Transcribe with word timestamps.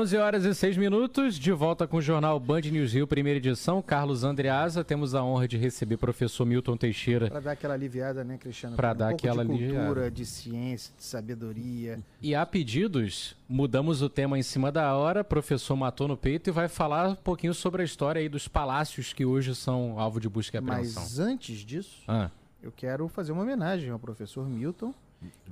11 0.00 0.16
horas 0.16 0.44
e 0.46 0.54
6 0.54 0.78
minutos, 0.78 1.38
de 1.38 1.52
volta 1.52 1.86
com 1.86 1.98
o 1.98 2.00
jornal 2.00 2.40
Band 2.40 2.62
News 2.62 2.94
Rio, 2.94 3.06
primeira 3.06 3.36
edição. 3.36 3.82
Carlos 3.82 4.24
Andreasa, 4.24 4.82
temos 4.82 5.14
a 5.14 5.22
honra 5.22 5.46
de 5.46 5.58
receber 5.58 5.96
o 5.96 5.98
professor 5.98 6.46
Milton 6.46 6.74
Teixeira. 6.74 7.28
Para 7.28 7.40
dar 7.40 7.52
aquela 7.52 7.74
aliviada, 7.74 8.24
né, 8.24 8.38
Cristiano? 8.38 8.76
Para 8.76 8.94
dar 8.94 9.08
um 9.08 9.14
aquela 9.14 9.44
de 9.44 9.50
cultura, 9.50 9.76
aliviada. 9.76 10.10
de 10.10 10.24
ciência, 10.24 10.94
de 10.96 11.04
sabedoria. 11.04 11.98
E 12.22 12.34
há 12.34 12.46
pedidos, 12.46 13.36
mudamos 13.46 14.00
o 14.00 14.08
tema 14.08 14.38
em 14.38 14.42
cima 14.42 14.72
da 14.72 14.94
hora, 14.96 15.22
professor 15.22 15.76
matou 15.76 16.08
no 16.08 16.16
peito 16.16 16.48
e 16.48 16.50
vai 16.50 16.66
falar 16.66 17.10
um 17.10 17.14
pouquinho 17.14 17.52
sobre 17.52 17.82
a 17.82 17.84
história 17.84 18.20
aí 18.20 18.28
dos 18.30 18.48
palácios 18.48 19.12
que 19.12 19.26
hoje 19.26 19.54
são 19.54 20.00
alvo 20.00 20.18
de 20.18 20.30
busca 20.30 20.56
e 20.56 20.60
apreensão. 20.60 21.02
Mas 21.02 21.18
antes 21.18 21.58
disso, 21.58 22.02
Ah, 22.08 22.30
eu 22.62 22.72
quero 22.72 23.06
fazer 23.06 23.32
uma 23.32 23.42
homenagem 23.42 23.90
ao 23.90 23.98
professor 23.98 24.48
Milton 24.48 24.94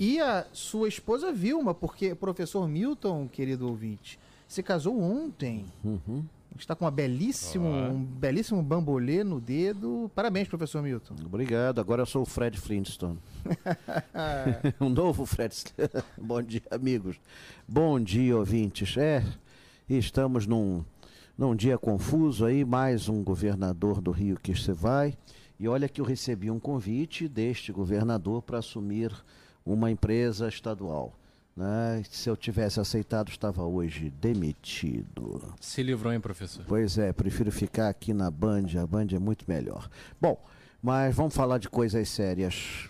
e 0.01 0.19
a 0.19 0.47
sua 0.55 0.89
esposa 0.89 1.31
Vilma, 1.31 1.75
porque 1.75 2.13
o 2.13 2.17
professor 2.17 2.67
Milton, 2.67 3.29
querido 3.29 3.69
ouvinte, 3.69 4.19
se 4.49 4.63
casou 4.63 4.99
ontem. 5.01 5.67
Está 6.59 6.75
com 6.75 6.87
uma 6.87 6.91
belíssimo, 6.91 7.69
um 7.69 8.03
belíssimo 8.03 8.63
bambolê 8.63 9.23
no 9.23 9.41
dedo. 9.41 10.11
Parabéns, 10.15 10.49
professor 10.49 10.83
Milton. 10.83 11.15
Obrigado, 11.25 11.81
agora 11.81 12.03
eu 12.03 12.07
sou 12.07 12.23
o 12.23 12.27
Fred 12.27 12.59
Flintstone. 12.59 13.19
um 14.81 14.89
novo 14.89 15.25
Fred. 15.27 15.55
Bom 16.17 16.43
dia, 16.43 16.63
amigos. 16.71 17.21
Bom 17.69 18.01
dia, 18.01 18.37
ouvintes. 18.37 18.97
É, 18.97 19.23
estamos 19.89 20.47
num, 20.47 20.83
num 21.37 21.55
dia 21.55 21.79
confuso 21.79 22.47
aí, 22.47 22.65
mais 22.65 23.09
um 23.09 23.23
governador 23.23 24.01
do 24.01 24.11
Rio 24.11 24.41
que 24.43 24.57
se 24.59 24.73
vai. 24.73 25.17
E 25.61 25.69
olha 25.69 25.89
que 25.89 26.01
eu 26.01 26.05
recebi 26.05 26.51
um 26.51 26.59
convite 26.59 27.29
deste 27.29 27.71
governador 27.71 28.43
para 28.43 28.59
assumir 28.59 29.13
uma 29.65 29.91
empresa 29.91 30.49
estadual. 30.49 31.13
Né? 31.59 32.05
Se 32.09 32.31
eu 32.31 32.37
tivesse 32.37 32.79
aceitado, 32.79 33.31
estava 33.31 33.65
hoje 33.65 34.11
demitido. 34.21 35.43
se 35.61 35.83
livrou, 35.83 36.13
hein, 36.13 36.21
professor? 36.21 36.65
Pois 36.69 36.97
é, 36.97 37.13
prefiro 37.13 37.51
ficar 37.51 37.89
aqui 37.89 38.15
na 38.15 38.31
Band, 38.31 38.67
a 38.81 38.87
Band 38.87 39.09
é 39.13 39.19
muito 39.19 39.45
melhor. 39.49 39.91
Bom, 40.21 40.41
mas 40.81 41.13
vamos 41.17 41.35
falar 41.35 41.59
de 41.59 41.69
coisas 41.69 42.09
sérias. 42.11 42.89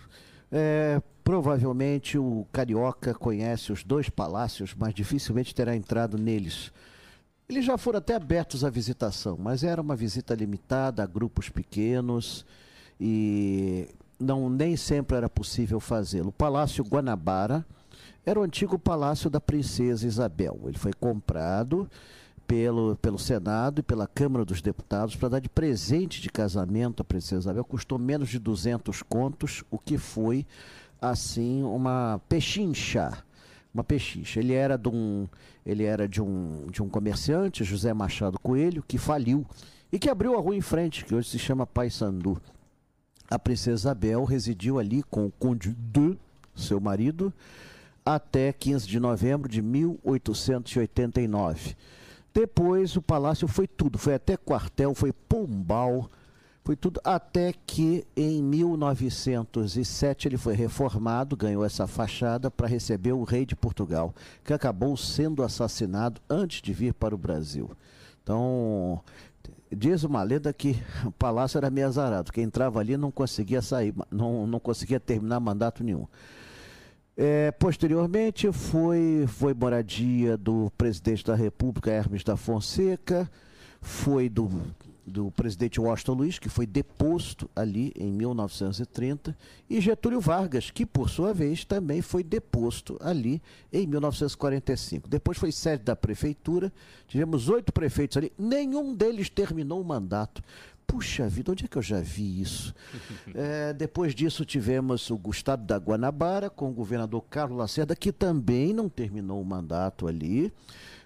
É, 0.52 1.00
provavelmente 1.24 2.18
o 2.18 2.46
carioca 2.52 3.14
conhece 3.14 3.72
os 3.72 3.82
dois 3.82 4.10
palácios, 4.10 4.74
mas 4.74 4.92
dificilmente 4.92 5.54
terá 5.54 5.74
entrado 5.74 6.18
neles. 6.18 6.70
Eles 7.48 7.64
já 7.64 7.78
foram 7.78 8.00
até 8.00 8.16
abertos 8.16 8.64
à 8.64 8.68
visitação, 8.68 9.38
mas 9.40 9.64
era 9.64 9.80
uma 9.80 9.96
visita 9.96 10.34
limitada 10.34 11.02
a 11.02 11.06
grupos 11.06 11.48
pequenos 11.48 12.44
e 13.00 13.88
não 14.20 14.50
nem 14.50 14.76
sempre 14.76 15.16
era 15.16 15.30
possível 15.30 15.80
fazê-lo. 15.80 16.28
O 16.28 16.32
Palácio 16.32 16.84
Guanabara 16.84 17.64
era 18.28 18.40
o 18.40 18.42
antigo 18.42 18.78
palácio 18.78 19.30
da 19.30 19.40
princesa 19.40 20.06
Isabel. 20.06 20.60
Ele 20.66 20.78
foi 20.78 20.92
comprado 20.92 21.88
pelo, 22.46 22.96
pelo 22.96 23.18
Senado 23.18 23.80
e 23.80 23.82
pela 23.82 24.06
Câmara 24.06 24.44
dos 24.44 24.60
Deputados 24.60 25.16
para 25.16 25.28
dar 25.30 25.40
de 25.40 25.48
presente 25.48 26.20
de 26.20 26.30
casamento 26.30 27.00
à 27.00 27.04
princesa 27.04 27.42
Isabel. 27.42 27.64
Custou 27.64 27.98
menos 27.98 28.28
de 28.28 28.38
200 28.38 29.02
contos, 29.02 29.64
o 29.70 29.78
que 29.78 29.98
foi, 29.98 30.46
assim, 31.00 31.62
uma 31.62 32.20
pechincha. 32.28 33.22
Uma 33.72 33.84
pechincha. 33.84 34.40
Ele 34.40 34.52
era, 34.52 34.76
de 34.76 34.88
um, 34.88 35.26
ele 35.64 35.84
era 35.84 36.08
de, 36.08 36.20
um, 36.20 36.66
de 36.70 36.82
um 36.82 36.88
comerciante, 36.88 37.64
José 37.64 37.92
Machado 37.94 38.38
Coelho, 38.40 38.84
que 38.86 38.98
faliu 38.98 39.46
e 39.90 39.98
que 39.98 40.10
abriu 40.10 40.36
a 40.36 40.40
rua 40.40 40.54
em 40.54 40.60
frente, 40.60 41.04
que 41.04 41.14
hoje 41.14 41.30
se 41.30 41.38
chama 41.38 41.66
Paysandu. 41.66 42.40
A 43.30 43.38
princesa 43.38 43.90
Isabel 43.90 44.24
residiu 44.24 44.78
ali 44.78 45.02
com 45.02 45.26
o 45.26 45.30
conde 45.30 45.74
de, 45.74 46.16
seu 46.54 46.80
marido, 46.80 47.32
até 48.14 48.52
15 48.52 48.88
de 48.88 48.98
novembro 48.98 49.50
de 49.50 49.60
1889. 49.60 51.76
Depois 52.32 52.96
o 52.96 53.02
palácio 53.02 53.46
foi 53.46 53.66
tudo, 53.66 53.98
foi 53.98 54.14
até 54.14 54.34
quartel, 54.34 54.94
foi 54.94 55.12
pombal, 55.12 56.08
foi 56.64 56.74
tudo, 56.74 57.02
até 57.04 57.52
que 57.66 58.06
em 58.16 58.42
1907 58.42 60.28
ele 60.28 60.38
foi 60.38 60.54
reformado, 60.54 61.36
ganhou 61.36 61.62
essa 61.64 61.86
fachada 61.86 62.50
para 62.50 62.66
receber 62.66 63.12
o 63.12 63.24
rei 63.24 63.44
de 63.44 63.54
Portugal, 63.54 64.14
que 64.42 64.54
acabou 64.54 64.96
sendo 64.96 65.42
assassinado 65.42 66.18
antes 66.30 66.62
de 66.62 66.72
vir 66.72 66.94
para 66.94 67.14
o 67.14 67.18
Brasil. 67.18 67.70
Então, 68.22 69.02
diz 69.70 70.02
uma 70.02 70.22
lenda 70.22 70.50
que 70.52 70.82
o 71.04 71.12
palácio 71.12 71.58
era 71.58 71.68
meio 71.68 71.86
azarado, 71.86 72.32
quem 72.32 72.44
entrava 72.44 72.80
ali 72.80 72.96
não 72.96 73.10
conseguia 73.10 73.60
sair, 73.60 73.94
não, 74.10 74.46
não 74.46 74.58
conseguia 74.58 74.98
terminar 74.98 75.40
mandato 75.40 75.84
nenhum. 75.84 76.06
É, 77.20 77.50
posteriormente 77.50 78.52
foi, 78.52 79.24
foi 79.26 79.52
moradia 79.52 80.36
do 80.36 80.70
presidente 80.78 81.24
da 81.24 81.34
República, 81.34 81.90
Hermes 81.90 82.22
da 82.22 82.36
Fonseca, 82.36 83.28
foi 83.80 84.28
do, 84.28 84.48
do 85.04 85.28
presidente 85.32 85.80
Washington 85.80 86.12
Luiz, 86.12 86.38
que 86.38 86.48
foi 86.48 86.64
deposto 86.64 87.50
ali 87.56 87.92
em 87.96 88.12
1930, 88.12 89.36
e 89.68 89.80
Getúlio 89.80 90.20
Vargas, 90.20 90.70
que 90.70 90.86
por 90.86 91.10
sua 91.10 91.34
vez 91.34 91.64
também 91.64 92.00
foi 92.00 92.22
deposto 92.22 92.96
ali 93.00 93.42
em 93.72 93.84
1945. 93.84 95.08
Depois 95.08 95.36
foi 95.36 95.50
sede 95.50 95.82
da 95.82 95.96
prefeitura, 95.96 96.72
tivemos 97.08 97.48
oito 97.48 97.72
prefeitos 97.72 98.16
ali, 98.16 98.32
nenhum 98.38 98.94
deles 98.94 99.28
terminou 99.28 99.80
o 99.80 99.84
mandato. 99.84 100.40
Puxa 100.88 101.28
vida, 101.28 101.52
onde 101.52 101.66
é 101.66 101.68
que 101.68 101.76
eu 101.76 101.82
já 101.82 102.00
vi 102.00 102.40
isso? 102.40 102.74
É, 103.34 103.74
depois 103.74 104.14
disso 104.14 104.44
tivemos 104.44 105.10
o 105.10 105.18
Gustavo 105.18 105.62
da 105.62 105.76
Guanabara 105.76 106.48
com 106.48 106.70
o 106.70 106.72
governador 106.72 107.22
Carlos 107.28 107.58
Lacerda, 107.58 107.94
que 107.94 108.10
também 108.10 108.72
não 108.72 108.88
terminou 108.88 109.40
o 109.40 109.44
mandato 109.44 110.08
ali. 110.08 110.50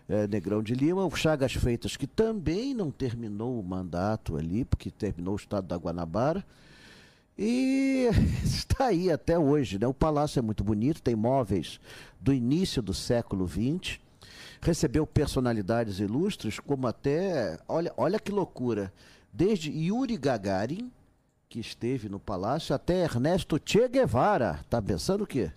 É, 0.09 0.26
Negrão 0.28 0.62
de 0.62 0.75
Lima, 0.75 1.04
o 1.04 1.15
Chagas 1.15 1.53
Freitas, 1.54 1.97
que 1.97 2.06
também 2.06 2.72
não 2.75 2.91
terminou 2.93 3.59
o 3.59 3.62
mandato 3.62 4.37
ali, 4.37 4.65
porque 4.65 4.91
terminou 4.91 5.34
o 5.34 5.37
estado 5.37 5.66
da 5.66 5.76
Guanabara. 5.76 6.44
E 7.37 8.09
está 8.44 8.87
aí 8.87 9.10
até 9.10 9.37
hoje, 9.38 9.78
né? 9.78 9.87
O 9.87 9.94
palácio 9.94 10.38
é 10.38 10.43
muito 10.43 10.62
bonito, 10.62 11.03
tem 11.03 11.16
móveis 11.16 11.81
do 12.20 12.32
início 12.32 12.81
do 12.81 12.94
século 12.94 13.49
XX. 13.49 13.99
Recebeu 14.60 15.04
personalidades 15.04 15.99
ilustres, 15.99 16.60
como 16.60 16.87
até. 16.87 17.59
Olha, 17.66 17.93
olha 17.97 18.20
que 18.20 18.31
loucura! 18.31 18.93
Desde 19.32 19.70
Yuri 19.70 20.16
Gagarin, 20.16 20.93
que 21.48 21.59
esteve 21.59 22.09
no 22.09 22.20
palácio, 22.20 22.75
até 22.75 23.03
Ernesto 23.03 23.59
Che 23.65 23.88
Guevara. 23.88 24.60
Tá 24.69 24.81
pensando 24.82 25.25
o 25.25 25.26
quê? 25.26 25.50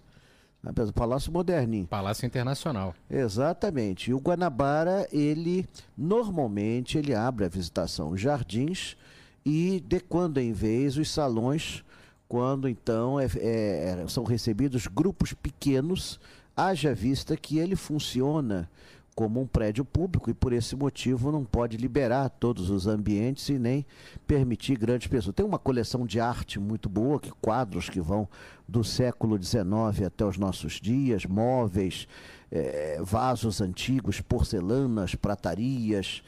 Tá 0.73 0.91
Palácio 0.93 1.31
Moderninho. 1.31 1.85
Palácio 1.85 2.25
Internacional. 2.25 2.95
Exatamente. 3.09 4.09
E 4.09 4.13
o 4.13 4.19
Guanabara, 4.19 5.07
ele 5.11 5.67
normalmente 5.95 6.97
ele 6.97 7.13
abre 7.13 7.45
a 7.45 7.49
visitação 7.49 8.11
os 8.11 8.21
jardins 8.21 8.97
e 9.45 9.79
de 9.79 9.99
quando 9.99 10.39
em 10.39 10.51
vez 10.51 10.97
os 10.97 11.11
salões, 11.11 11.83
quando 12.27 12.67
então 12.67 13.19
é- 13.19 13.27
é- 13.35 14.05
são 14.07 14.23
recebidos 14.23 14.87
grupos 14.87 15.33
pequenos, 15.33 16.19
haja 16.57 16.95
vista 16.95 17.37
que 17.37 17.59
ele 17.59 17.75
funciona 17.75 18.67
como 19.15 19.39
um 19.39 19.47
prédio 19.47 19.85
público 19.85 20.29
e 20.29 20.33
por 20.33 20.51
esse 20.51 20.75
motivo 20.75 21.31
não 21.31 21.45
pode 21.45 21.77
liberar 21.77 22.29
todos 22.29 22.69
os 22.69 22.85
ambientes 22.85 23.47
e 23.47 23.57
nem 23.57 23.85
permitir 24.27 24.77
grandes 24.77 25.07
pessoas. 25.07 25.33
Tem 25.33 25.45
uma 25.45 25.57
coleção 25.57 26.05
de 26.05 26.19
arte 26.19 26.59
muito 26.59 26.89
boa, 26.89 27.19
que 27.19 27.31
quadros 27.41 27.89
que 27.89 28.01
vão 28.01 28.27
do 28.67 28.83
século 28.83 29.41
XIX 29.41 30.05
até 30.05 30.25
os 30.25 30.37
nossos 30.37 30.73
dias, 30.81 31.25
móveis, 31.25 32.07
eh, 32.51 32.99
vasos 33.01 33.61
antigos, 33.61 34.19
porcelanas, 34.19 35.15
pratarias 35.15 36.21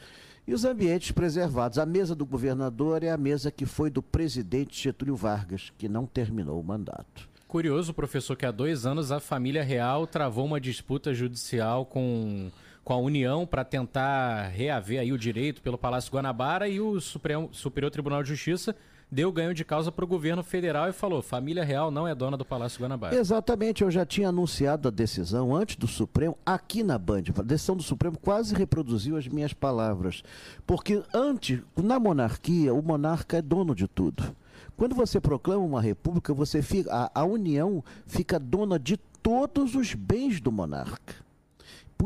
e 0.46 0.54
os 0.54 0.64
ambientes 0.64 1.10
preservados. 1.12 1.78
A 1.78 1.84
mesa 1.84 2.14
do 2.14 2.24
governador 2.24 3.04
é 3.04 3.10
a 3.10 3.18
mesa 3.18 3.50
que 3.50 3.66
foi 3.66 3.90
do 3.90 4.02
presidente 4.02 4.82
Getúlio 4.82 5.14
Vargas, 5.14 5.70
que 5.76 5.90
não 5.90 6.06
terminou 6.06 6.58
o 6.58 6.64
mandato. 6.64 7.28
Curioso, 7.46 7.92
professor, 7.92 8.34
que 8.34 8.46
há 8.46 8.50
dois 8.50 8.86
anos 8.86 9.12
a 9.12 9.20
família 9.20 9.62
real 9.62 10.06
travou 10.06 10.46
uma 10.46 10.60
disputa 10.60 11.14
judicial 11.14 11.84
com, 11.84 12.50
com 12.88 12.94
a 12.94 12.96
União 12.96 13.46
para 13.46 13.66
tentar 13.66 14.48
reaver 14.48 14.98
aí 14.98 15.12
o 15.12 15.18
direito 15.18 15.60
pelo 15.60 15.76
Palácio 15.76 16.10
Guanabara 16.10 16.66
e 16.66 16.80
o 16.80 16.98
Supremo, 16.98 17.50
Superior 17.52 17.90
Tribunal 17.90 18.22
de 18.22 18.30
Justiça 18.30 18.74
deu 19.12 19.30
ganho 19.30 19.52
de 19.52 19.62
causa 19.62 19.92
para 19.92 20.06
o 20.06 20.08
governo 20.08 20.42
federal 20.42 20.88
e 20.88 20.92
falou: 20.94 21.20
família 21.20 21.62
real 21.62 21.90
não 21.90 22.08
é 22.08 22.14
dona 22.14 22.34
do 22.34 22.46
Palácio 22.46 22.80
Guanabara. 22.80 23.14
Exatamente, 23.14 23.82
eu 23.82 23.90
já 23.90 24.06
tinha 24.06 24.30
anunciado 24.30 24.88
a 24.88 24.90
decisão 24.90 25.54
antes 25.54 25.76
do 25.76 25.86
Supremo, 25.86 26.38
aqui 26.46 26.82
na 26.82 26.96
Band. 26.96 27.24
A 27.38 27.42
decisão 27.42 27.76
do 27.76 27.82
Supremo 27.82 28.18
quase 28.18 28.54
reproduziu 28.54 29.18
as 29.18 29.28
minhas 29.28 29.52
palavras. 29.52 30.22
Porque 30.66 31.02
antes, 31.12 31.60
na 31.76 32.00
monarquia, 32.00 32.72
o 32.72 32.80
monarca 32.80 33.36
é 33.36 33.42
dono 33.42 33.74
de 33.74 33.86
tudo. 33.86 34.34
Quando 34.78 34.94
você 34.94 35.20
proclama 35.20 35.62
uma 35.62 35.82
república, 35.82 36.32
você 36.32 36.62
fica, 36.62 36.90
a, 36.90 37.20
a 37.20 37.24
União 37.26 37.84
fica 38.06 38.38
dona 38.38 38.78
de 38.78 38.96
todos 39.22 39.74
os 39.74 39.92
bens 39.92 40.40
do 40.40 40.50
monarca. 40.50 41.27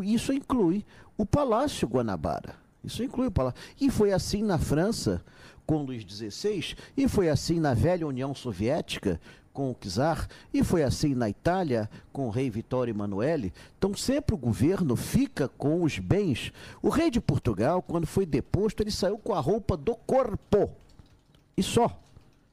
Isso 0.00 0.32
inclui 0.32 0.84
o 1.18 1.26
Palácio 1.26 1.88
Guanabara. 1.88 2.62
Isso 2.84 3.02
inclui 3.02 3.28
o 3.28 3.30
palácio. 3.30 3.60
E 3.80 3.90
foi 3.90 4.12
assim 4.12 4.42
na 4.42 4.58
França 4.58 5.22
com 5.66 5.82
Luís 5.82 6.02
XVI, 6.02 6.74
e 6.96 7.06
foi 7.06 7.28
assim 7.28 7.60
na 7.60 7.72
velha 7.72 8.06
União 8.06 8.34
Soviética 8.34 9.20
com 9.52 9.70
o 9.70 9.74
czar, 9.74 10.26
e 10.52 10.64
foi 10.64 10.82
assim 10.82 11.14
na 11.14 11.28
Itália 11.28 11.88
com 12.12 12.26
o 12.26 12.30
rei 12.30 12.50
Vittorio 12.50 12.92
Emanuele. 12.92 13.52
Então 13.78 13.94
sempre 13.94 14.34
o 14.34 14.38
governo 14.38 14.96
fica 14.96 15.48
com 15.48 15.82
os 15.82 15.98
bens. 15.98 16.52
O 16.80 16.88
rei 16.88 17.10
de 17.10 17.20
Portugal, 17.20 17.82
quando 17.82 18.06
foi 18.06 18.26
deposto, 18.26 18.82
ele 18.82 18.90
saiu 18.90 19.18
com 19.18 19.34
a 19.34 19.40
roupa 19.40 19.76
do 19.76 19.94
corpo. 19.94 20.70
E 21.56 21.62
só. 21.62 21.98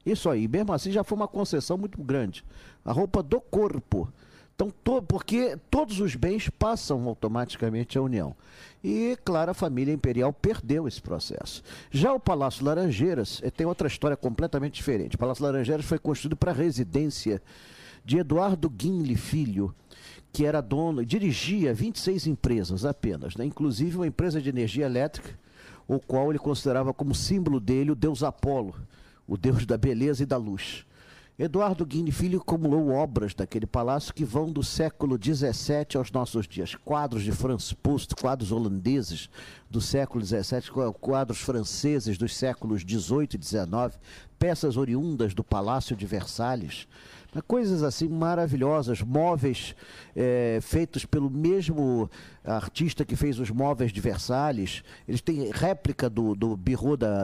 Isso 0.06 0.30
aí, 0.30 0.48
mesmo 0.48 0.74
assim 0.74 0.92
já 0.92 1.04
foi 1.04 1.16
uma 1.18 1.28
concessão 1.28 1.78
muito 1.78 2.02
grande. 2.02 2.44
A 2.84 2.92
roupa 2.92 3.24
do 3.24 3.40
corpo. 3.40 4.12
Então, 4.60 4.74
to, 4.84 5.02
porque 5.02 5.58
todos 5.72 6.02
os 6.02 6.16
bens 6.16 6.50
passam 6.50 7.08
automaticamente 7.08 7.98
à 7.98 8.02
União. 8.02 8.36
E, 8.84 9.18
claro, 9.24 9.52
a 9.52 9.54
família 9.54 9.94
imperial 9.94 10.34
perdeu 10.34 10.86
esse 10.86 11.02
processo. 11.02 11.64
Já 11.90 12.14
o 12.14 12.20
Palácio 12.20 12.66
Laranjeiras 12.66 13.40
eh, 13.42 13.50
tem 13.50 13.66
outra 13.66 13.88
história 13.88 14.18
completamente 14.18 14.74
diferente. 14.74 15.16
O 15.16 15.18
Palácio 15.18 15.46
Laranjeiras 15.46 15.86
foi 15.86 15.98
construído 15.98 16.36
para 16.36 16.52
residência 16.52 17.42
de 18.04 18.18
Eduardo 18.18 18.70
Guinle 18.70 19.16
Filho, 19.16 19.74
que 20.34 20.46
era 20.46 20.60
dono, 20.60 21.06
dirigia 21.06 21.74
26 21.74 22.28
empresas 22.28 22.84
apenas, 22.84 23.38
né? 23.38 23.46
inclusive 23.46 23.96
uma 23.96 24.08
empresa 24.08 24.42
de 24.42 24.50
energia 24.50 24.86
elétrica, 24.86 25.40
o 25.88 26.02
qual 26.02 26.32
ele 26.32 26.40
considerava 26.40 26.94
como 26.94 27.16
símbolo 27.16 27.62
dele 27.62 27.92
o 27.92 27.96
deus 27.96 28.24
Apolo, 28.24 28.76
o 29.26 29.38
deus 29.38 29.66
da 29.66 29.78
beleza 29.78 30.24
e 30.24 30.26
da 30.26 30.36
luz. 30.36 30.86
Eduardo 31.42 31.86
Guini 31.86 32.12
Filho 32.12 32.42
acumulou 32.42 32.90
obras 32.90 33.34
daquele 33.34 33.66
palácio 33.66 34.14
que 34.14 34.26
vão 34.26 34.52
do 34.52 34.62
século 34.62 35.18
XVII 35.18 35.96
aos 35.96 36.12
nossos 36.12 36.46
dias. 36.46 36.76
Quadros 36.76 37.24
de 37.24 37.32
Franz 37.32 37.72
Post, 37.72 38.14
quadros 38.14 38.52
holandeses 38.52 39.30
do 39.70 39.80
século 39.80 40.26
XVII, 40.26 40.94
quadros 41.00 41.40
franceses 41.40 42.18
dos 42.18 42.36
séculos 42.36 42.82
XVIII 42.82 43.40
e 43.40 43.42
XIX, 43.42 43.98
peças 44.40 44.78
oriundas 44.78 45.34
do 45.34 45.44
Palácio 45.44 45.96
de 45.96 46.06
Versalhes. 46.06 46.88
Coisas 47.46 47.84
assim 47.84 48.08
maravilhosas, 48.08 49.04
móveis 49.04 49.76
é, 50.16 50.58
feitos 50.64 51.06
pelo 51.06 51.30
mesmo 51.30 52.10
artista 52.44 53.06
que 53.06 53.16
fez 53.16 53.38
os 53.38 53.52
móveis 53.52 53.92
de 53.92 54.02
Versalhes. 54.02 54.84
Eles 55.08 55.22
têm 55.22 55.52
réplica 55.52 56.10
do, 56.10 56.34
do 56.34 56.58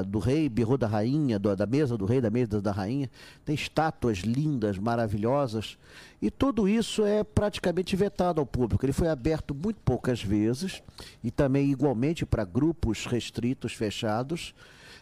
do 0.06 0.20
rei, 0.20 0.48
birro 0.48 0.78
da 0.78 0.86
rainha, 0.86 1.40
do, 1.40 1.56
da 1.56 1.66
mesa 1.66 1.98
do 1.98 2.06
rei, 2.06 2.22
da 2.22 2.30
mesa 2.30 2.62
da 2.62 2.72
rainha. 2.72 3.10
Tem 3.44 3.56
estátuas 3.56 4.20
lindas, 4.20 4.78
maravilhosas. 4.78 5.76
E 6.22 6.30
tudo 6.30 6.70
isso 6.70 7.04
é 7.04 7.24
praticamente 7.24 7.96
vetado 7.96 8.40
ao 8.40 8.46
público. 8.46 8.86
Ele 8.86 8.94
foi 8.94 9.08
aberto 9.08 9.56
muito 9.56 9.80
poucas 9.84 10.22
vezes 10.22 10.84
e 11.24 11.32
também 11.32 11.72
igualmente 11.72 12.28
para 12.28 12.46
grupos 12.46 13.08
restritos, 13.08 13.74
fechados. 13.74 14.54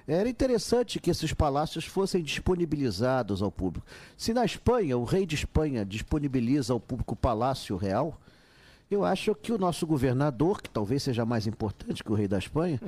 Era 0.07 0.29
interessante 0.29 0.99
que 0.99 1.09
esses 1.09 1.33
palácios 1.33 1.85
fossem 1.85 2.21
disponibilizados 2.21 3.41
ao 3.41 3.51
público. 3.51 3.85
Se 4.17 4.33
na 4.33 4.43
Espanha, 4.43 4.97
o 4.97 5.03
rei 5.03 5.25
de 5.25 5.35
Espanha 5.35 5.85
disponibiliza 5.85 6.73
ao 6.73 6.79
público 6.79 7.13
o 7.13 7.17
Palácio 7.17 7.77
Real, 7.77 8.19
eu 8.91 9.03
acho 9.03 9.33
que 9.33 9.51
o 9.51 9.57
nosso 9.57 9.87
governador, 9.87 10.61
que 10.61 10.69
talvez 10.69 11.01
seja 11.01 11.25
mais 11.25 11.47
importante 11.47 12.03
que 12.03 12.11
o 12.11 12.15
rei 12.15 12.27
da 12.27 12.37
Espanha, 12.37 12.79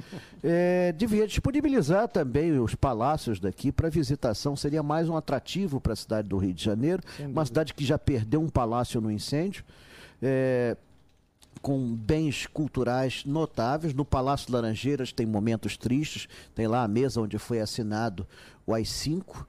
é, 0.43 0.91
devia 0.97 1.25
disponibilizar 1.25 2.07
também 2.07 2.59
os 2.59 2.75
palácios 2.75 3.39
daqui 3.39 3.71
para 3.71 3.89
visitação. 3.89 4.55
Seria 4.55 4.83
mais 4.83 5.09
um 5.09 5.17
atrativo 5.17 5.81
para 5.81 5.93
a 5.93 5.95
cidade 5.95 6.27
do 6.27 6.37
Rio 6.37 6.53
de 6.53 6.63
Janeiro, 6.63 7.01
uma 7.19 7.45
cidade 7.45 7.73
que 7.73 7.83
já 7.83 7.97
perdeu 7.97 8.41
um 8.41 8.49
palácio 8.49 9.01
no 9.01 9.09
incêndio. 9.09 9.63
É, 10.21 10.77
com 11.65 11.95
bens 11.95 12.45
culturais 12.45 13.23
notáveis. 13.25 13.91
No 13.91 14.05
Palácio 14.05 14.53
Laranjeiras 14.53 15.11
tem 15.11 15.25
momentos 15.25 15.75
tristes. 15.75 16.29
Tem 16.53 16.67
lá 16.67 16.83
a 16.83 16.87
mesa 16.87 17.19
onde 17.19 17.39
foi 17.39 17.59
assinado 17.59 18.27
o 18.67 18.73
AI-5. 18.75 19.47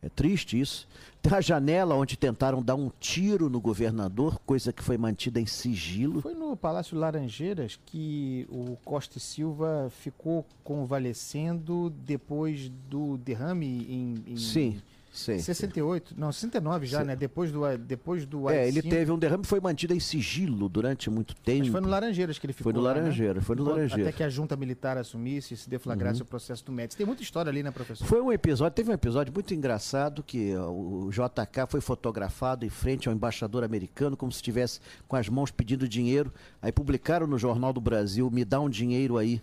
É 0.00 0.08
triste 0.08 0.60
isso. 0.60 0.86
Tem 1.20 1.34
a 1.34 1.40
janela 1.40 1.96
onde 1.96 2.16
tentaram 2.16 2.62
dar 2.62 2.76
um 2.76 2.88
tiro 3.00 3.50
no 3.50 3.60
governador, 3.60 4.38
coisa 4.46 4.72
que 4.72 4.80
foi 4.80 4.96
mantida 4.96 5.40
em 5.40 5.46
sigilo. 5.46 6.20
Foi 6.20 6.34
no 6.34 6.56
Palácio 6.56 6.96
Laranjeiras 6.96 7.80
que 7.84 8.46
o 8.48 8.76
Costa 8.84 9.18
e 9.18 9.20
Silva 9.20 9.90
ficou 9.90 10.46
convalescendo 10.62 11.90
depois 11.90 12.70
do 12.88 13.18
derrame 13.18 13.84
em. 13.88 14.34
em... 14.34 14.36
Sim 14.36 14.80
68, 15.18 16.14
não, 16.16 16.30
69 16.30 16.86
já, 16.86 17.04
né? 17.04 17.16
Depois 17.16 17.50
do 17.50 17.60
depois 17.78 18.26
do 18.26 18.48
É, 18.50 18.68
ele 18.68 18.82
teve 18.82 19.10
um 19.10 19.18
derrame 19.18 19.44
foi 19.44 19.60
mantido 19.60 19.94
em 19.94 20.00
sigilo 20.00 20.68
durante 20.68 21.08
muito 21.10 21.34
tempo. 21.34 21.60
Mas 21.60 21.68
foi 21.68 21.80
no 21.80 21.88
Laranjeiras 21.88 22.38
que 22.38 22.46
ele 22.46 22.52
ficou. 22.52 22.72
Foi 22.72 22.80
no 22.80 22.84
Laranjeiras, 22.84 23.36
né? 23.36 23.42
foi 23.42 23.56
no 23.56 23.64
Laranjeiras. 23.64 24.08
Até 24.08 24.16
que 24.16 24.22
a 24.22 24.28
junta 24.28 24.56
militar 24.56 24.98
assumisse 24.98 25.54
e 25.54 25.56
se 25.56 25.68
deflagrasse 25.68 26.20
uhum. 26.20 26.26
o 26.26 26.28
processo 26.28 26.64
do 26.64 26.72
Médici. 26.72 26.96
Tem 26.96 27.06
muita 27.06 27.22
história 27.22 27.50
ali, 27.50 27.62
né, 27.62 27.70
professor? 27.70 28.06
Foi 28.06 28.20
um 28.20 28.32
episódio, 28.32 28.74
teve 28.74 28.90
um 28.90 28.94
episódio 28.94 29.32
muito 29.32 29.54
engraçado 29.54 30.22
que 30.22 30.54
o 30.56 31.10
JK 31.10 31.66
foi 31.68 31.80
fotografado 31.80 32.64
em 32.64 32.70
frente 32.70 33.08
ao 33.08 33.14
embaixador 33.14 33.64
americano 33.64 34.16
como 34.16 34.30
se 34.30 34.36
estivesse 34.36 34.80
com 35.08 35.16
as 35.16 35.28
mãos 35.28 35.50
pedindo 35.50 35.88
dinheiro. 35.88 36.32
Aí 36.60 36.72
publicaram 36.72 37.26
no 37.26 37.38
Jornal 37.38 37.72
do 37.72 37.80
Brasil, 37.80 38.30
me 38.30 38.44
dá 38.44 38.60
um 38.60 38.68
dinheiro 38.68 39.16
aí. 39.16 39.40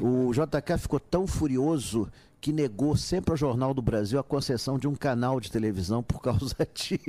O 0.00 0.30
JK 0.32 0.78
ficou 0.78 1.00
tão 1.00 1.26
furioso 1.26 2.10
que 2.40 2.52
negou 2.52 2.96
sempre 2.96 3.32
ao 3.32 3.36
Jornal 3.36 3.74
do 3.74 3.82
Brasil 3.82 4.18
a 4.18 4.22
concessão 4.22 4.78
de 4.78 4.86
um 4.86 4.94
canal 4.94 5.40
de 5.40 5.50
televisão 5.50 6.02
por 6.02 6.20
causa 6.20 6.54
de. 6.74 7.00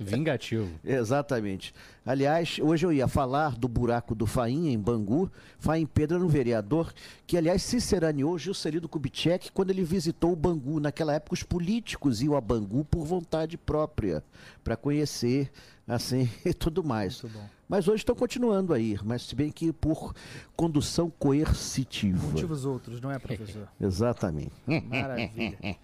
Vingativo. 0.00 0.70
Exatamente. 0.84 1.74
Aliás, 2.06 2.58
hoje 2.58 2.86
eu 2.86 2.92
ia 2.92 3.08
falar 3.08 3.56
do 3.56 3.68
buraco 3.68 4.14
do 4.14 4.26
Faim 4.26 4.68
em 4.68 4.78
Bangu. 4.78 5.30
Faim 5.58 5.84
Pedro 5.84 6.16
era 6.16 6.24
um 6.24 6.28
vereador 6.28 6.94
que, 7.26 7.36
aliás, 7.36 7.62
se 7.62 7.80
seraneou 7.80 8.38
Juscelino 8.38 8.88
Kubitschek 8.88 9.52
quando 9.52 9.70
ele 9.70 9.84
visitou 9.84 10.32
o 10.32 10.36
Bangu. 10.36 10.80
Naquela 10.80 11.14
época, 11.14 11.34
os 11.34 11.42
políticos 11.42 12.22
iam 12.22 12.36
a 12.36 12.40
Bangu 12.40 12.84
por 12.84 13.04
vontade 13.04 13.58
própria, 13.58 14.22
para 14.62 14.76
conhecer 14.76 15.50
assim 15.86 16.28
e 16.44 16.52
tudo 16.52 16.82
mais. 16.82 17.22
Mas 17.68 17.88
hoje 17.88 17.98
estão 18.02 18.14
continuando 18.14 18.72
aí, 18.74 18.98
mas 19.02 19.22
se 19.22 19.34
bem 19.34 19.50
que 19.50 19.72
por 19.72 20.14
condução 20.54 21.10
coercitiva. 21.10 22.26
Motivos 22.28 22.64
outros, 22.64 23.00
não 23.00 23.10
é, 23.10 23.18
professor? 23.18 23.68
Exatamente. 23.80 24.52
Maravilha. 24.66 25.58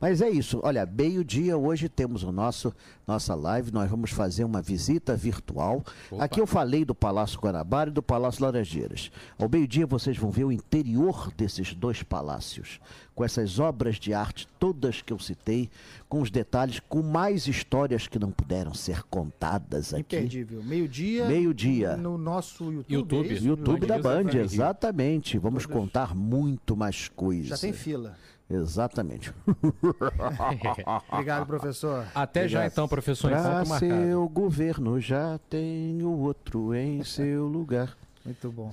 Mas 0.00 0.20
é 0.20 0.28
isso. 0.28 0.60
Olha, 0.62 0.84
meio-dia 0.84 1.56
hoje 1.56 1.88
temos 1.88 2.22
o 2.22 2.30
nosso 2.30 2.74
nossa 3.06 3.34
live. 3.34 3.72
Nós 3.72 3.90
vamos 3.90 4.10
fazer 4.10 4.44
uma 4.44 4.60
visita 4.60 5.16
virtual. 5.16 5.82
Opa. 6.10 6.24
Aqui 6.24 6.40
eu 6.40 6.46
falei 6.46 6.84
do 6.84 6.94
Palácio 6.94 7.40
Guanabara 7.40 7.90
e 7.90 7.92
do 7.92 8.02
Palácio 8.02 8.42
Laranjeiras. 8.42 9.10
Ao 9.38 9.48
meio-dia 9.48 9.86
vocês 9.86 10.16
vão 10.16 10.30
ver 10.30 10.44
o 10.44 10.52
interior 10.52 11.32
desses 11.36 11.74
dois 11.74 12.02
palácios, 12.02 12.80
com 13.16 13.24
essas 13.24 13.58
obras 13.58 13.96
de 13.96 14.12
arte 14.12 14.46
todas 14.60 15.00
que 15.00 15.10
eu 15.10 15.18
citei, 15.18 15.70
com 16.06 16.20
os 16.20 16.30
detalhes, 16.30 16.80
com 16.80 17.00
mais 17.00 17.48
histórias 17.48 18.06
que 18.06 18.18
não 18.18 18.30
puderam 18.30 18.74
ser 18.74 19.02
contadas 19.04 19.94
aqui. 19.94 20.16
Imperdível. 20.16 20.62
Meio-dia. 20.62 21.26
Meio-dia. 21.26 21.96
No 21.96 22.18
nosso 22.18 22.64
YouTube. 22.70 22.92
YouTube, 22.92 23.34
é 23.34 23.38
YouTube 23.40 23.86
da 23.86 23.98
Band, 23.98 24.30
exatamente. 24.38 25.38
Vamos 25.38 25.64
contar 25.64 26.14
muito 26.14 26.76
mais 26.76 27.08
coisas. 27.08 27.46
Já 27.46 27.56
tem 27.56 27.72
fila. 27.72 28.14
Exatamente. 28.50 29.32
Obrigado, 31.10 31.46
professor. 31.46 32.06
Até 32.14 32.40
Obrigado. 32.40 32.62
já 32.62 32.66
então, 32.66 32.86
professor. 32.86 33.30
Para 33.30 33.64
seu 33.64 34.28
governo 34.28 35.00
já 35.00 35.40
tem 35.48 36.02
o 36.02 36.10
outro 36.18 36.74
em 36.74 37.02
seu 37.02 37.46
lugar. 37.46 37.96
Muito 38.24 38.52
bom. 38.52 38.70